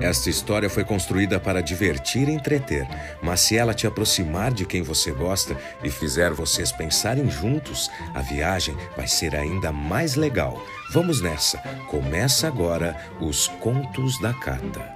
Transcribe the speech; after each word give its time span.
Esta 0.00 0.30
história 0.30 0.70
foi 0.70 0.82
construída 0.82 1.38
para 1.38 1.60
divertir 1.60 2.28
e 2.28 2.32
entreter, 2.32 2.86
mas 3.22 3.40
se 3.40 3.56
ela 3.56 3.74
te 3.74 3.86
aproximar 3.86 4.52
de 4.52 4.64
quem 4.64 4.82
você 4.82 5.12
gosta 5.12 5.56
e 5.84 5.90
fizer 5.90 6.32
vocês 6.32 6.72
pensarem 6.72 7.30
juntos, 7.30 7.90
a 8.14 8.22
viagem 8.22 8.74
vai 8.96 9.06
ser 9.06 9.36
ainda 9.36 9.70
mais 9.70 10.14
legal. 10.14 10.60
Vamos 10.90 11.20
nessa! 11.20 11.58
Começa 11.88 12.46
agora 12.46 12.96
os 13.20 13.46
Contos 13.46 14.18
da 14.20 14.32
Cata. 14.32 14.88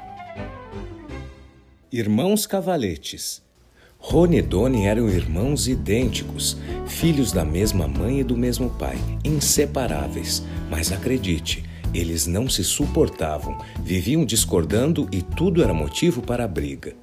Irmãos 1.92 2.46
Cavaletes 2.46 3.44
Rony 4.06 4.36
e 4.36 4.42
Doni 4.42 4.86
eram 4.86 5.08
irmãos 5.08 5.66
idênticos, 5.66 6.58
filhos 6.86 7.32
da 7.32 7.42
mesma 7.42 7.88
mãe 7.88 8.20
e 8.20 8.24
do 8.24 8.36
mesmo 8.36 8.68
pai, 8.68 8.98
inseparáveis. 9.24 10.42
Mas 10.68 10.92
acredite, 10.92 11.64
eles 11.94 12.26
não 12.26 12.48
se 12.48 12.64
suportavam, 12.64 13.56
viviam 13.80 14.24
discordando 14.24 15.08
e 15.12 15.22
tudo 15.22 15.62
era 15.62 15.72
motivo 15.72 16.20
para 16.20 16.44
a 16.44 16.48
briga. 16.48 16.94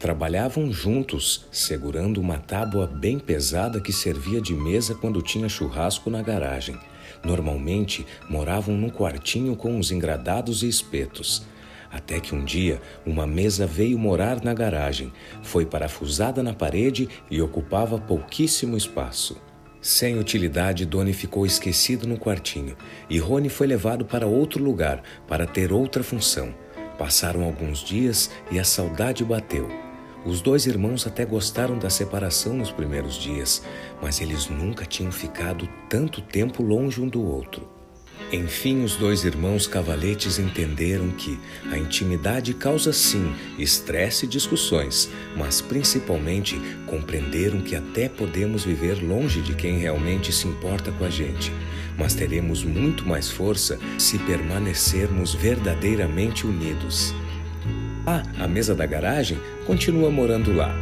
Trabalhavam 0.00 0.72
juntos, 0.72 1.46
segurando 1.52 2.20
uma 2.20 2.36
tábua 2.36 2.88
bem 2.88 3.20
pesada 3.20 3.80
que 3.80 3.92
servia 3.92 4.40
de 4.40 4.52
mesa 4.52 4.96
quando 4.96 5.22
tinha 5.22 5.48
churrasco 5.48 6.10
na 6.10 6.20
garagem. 6.20 6.76
Normalmente 7.24 8.04
moravam 8.28 8.76
num 8.76 8.90
quartinho 8.90 9.54
com 9.54 9.76
uns 9.76 9.92
engradados 9.92 10.64
e 10.64 10.68
espetos. 10.68 11.46
Até 11.88 12.18
que 12.18 12.34
um 12.34 12.44
dia 12.44 12.82
uma 13.06 13.28
mesa 13.28 13.64
veio 13.64 13.96
morar 13.96 14.42
na 14.42 14.52
garagem, 14.52 15.12
foi 15.40 15.64
parafusada 15.64 16.42
na 16.42 16.52
parede 16.52 17.08
e 17.30 17.40
ocupava 17.40 17.96
pouquíssimo 17.96 18.76
espaço. 18.76 19.51
Sem 19.82 20.16
utilidade, 20.16 20.86
Doni 20.86 21.12
ficou 21.12 21.44
esquecido 21.44 22.06
no 22.06 22.16
quartinho 22.16 22.76
e 23.10 23.18
Rony 23.18 23.48
foi 23.48 23.66
levado 23.66 24.04
para 24.04 24.28
outro 24.28 24.62
lugar 24.62 25.02
para 25.26 25.44
ter 25.44 25.72
outra 25.72 26.04
função. 26.04 26.54
Passaram 26.96 27.42
alguns 27.42 27.80
dias 27.80 28.30
e 28.48 28.60
a 28.60 28.64
saudade 28.64 29.24
bateu. 29.24 29.68
Os 30.24 30.40
dois 30.40 30.66
irmãos 30.66 31.04
até 31.04 31.24
gostaram 31.24 31.76
da 31.76 31.90
separação 31.90 32.54
nos 32.54 32.70
primeiros 32.70 33.16
dias, 33.16 33.60
mas 34.00 34.20
eles 34.20 34.48
nunca 34.48 34.86
tinham 34.86 35.10
ficado 35.10 35.68
tanto 35.88 36.20
tempo 36.22 36.62
longe 36.62 37.00
um 37.00 37.08
do 37.08 37.20
outro. 37.20 37.71
Enfim, 38.32 38.82
os 38.82 38.96
dois 38.96 39.24
irmãos 39.24 39.66
cavaletes 39.66 40.38
entenderam 40.38 41.10
que 41.10 41.38
a 41.70 41.76
intimidade 41.76 42.54
causa 42.54 42.90
sim 42.90 43.30
estresse 43.58 44.24
e 44.24 44.28
discussões, 44.28 45.10
mas 45.36 45.60
principalmente 45.60 46.58
compreenderam 46.86 47.60
que 47.60 47.76
até 47.76 48.08
podemos 48.08 48.64
viver 48.64 49.02
longe 49.02 49.42
de 49.42 49.54
quem 49.54 49.78
realmente 49.78 50.32
se 50.32 50.48
importa 50.48 50.90
com 50.92 51.04
a 51.04 51.10
gente, 51.10 51.52
mas 51.98 52.14
teremos 52.14 52.64
muito 52.64 53.06
mais 53.06 53.30
força 53.30 53.78
se 53.98 54.18
permanecermos 54.20 55.34
verdadeiramente 55.34 56.46
unidos. 56.46 57.14
Ah, 58.06 58.22
a 58.38 58.48
mesa 58.48 58.74
da 58.74 58.86
garagem 58.86 59.38
continua 59.66 60.10
morando 60.10 60.54
lá. 60.54 60.74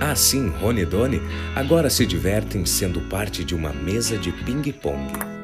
Ah, 0.00 0.16
sim, 0.16 0.48
Rony 0.48 0.80
e 0.80 0.84
Doni 0.84 1.22
agora 1.54 1.88
se 1.88 2.04
divertem 2.04 2.66
sendo 2.66 3.00
parte 3.02 3.44
de 3.44 3.54
uma 3.54 3.72
mesa 3.72 4.18
de 4.18 4.32
ping-pong. 4.32 5.35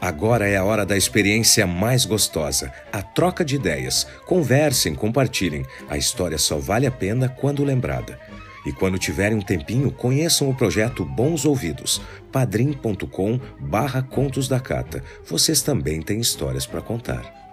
Agora 0.00 0.48
é 0.48 0.56
a 0.56 0.64
hora 0.64 0.86
da 0.86 0.96
experiência 0.96 1.66
mais 1.66 2.04
gostosa, 2.04 2.72
a 2.92 3.02
troca 3.02 3.44
de 3.44 3.56
ideias. 3.56 4.06
Conversem, 4.26 4.94
compartilhem. 4.94 5.66
A 5.88 5.96
história 5.96 6.38
só 6.38 6.58
vale 6.58 6.86
a 6.86 6.90
pena 6.90 7.28
quando 7.28 7.64
lembrada. 7.64 8.18
E 8.64 8.72
quando 8.72 8.98
tiverem 8.98 9.38
um 9.38 9.42
tempinho, 9.42 9.90
conheçam 9.90 10.48
o 10.48 10.54
projeto 10.54 11.04
Bons 11.04 11.44
Ouvidos, 11.44 12.00
padrim.com 12.30 13.40
barra 13.58 14.02
Contos 14.02 14.46
da 14.46 14.60
Cata. 14.60 15.02
Vocês 15.26 15.62
também 15.62 16.00
têm 16.00 16.20
histórias 16.20 16.66
para 16.66 16.82
contar. 16.82 17.47